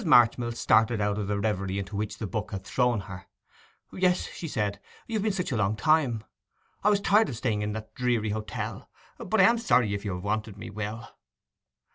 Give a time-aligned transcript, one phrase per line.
[0.03, 3.27] Marchmill started out of the reverie into which the book had thrown her.
[3.93, 6.23] 'Yes,' she said, 'you've been such a long time.
[6.83, 8.89] I was tired of staying in that dreary hotel.
[9.19, 11.07] But I am sorry if you have wanted me, Will?